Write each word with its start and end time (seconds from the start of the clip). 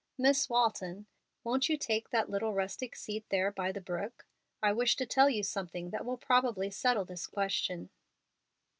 Miss 0.17 0.49
Walton, 0.49 1.05
won't 1.43 1.69
you 1.69 1.77
take 1.77 2.09
that 2.09 2.27
little 2.27 2.55
rustic 2.55 2.95
seat 2.95 3.23
there 3.29 3.51
by 3.51 3.71
the 3.71 3.79
brook? 3.79 4.25
I 4.59 4.73
wish 4.73 4.95
to 4.95 5.05
tell 5.05 5.29
you 5.29 5.43
something 5.43 5.91
that 5.91 6.05
will 6.05 6.17
probably 6.17 6.71
settle 6.71 7.05
this 7.05 7.27
question." 7.27 7.91